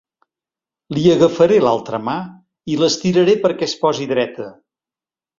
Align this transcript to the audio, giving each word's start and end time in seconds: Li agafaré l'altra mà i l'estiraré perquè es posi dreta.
Li 0.97 1.01
agafaré 1.15 1.59
l'altra 1.65 1.99
mà 2.07 2.15
i 2.75 2.77
l'estiraré 2.83 3.35
perquè 3.43 3.67
es 3.69 3.75
posi 3.83 4.09
dreta. 4.13 4.49